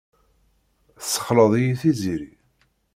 [0.99, 2.31] Tessexleɛ-iyi Tiziri.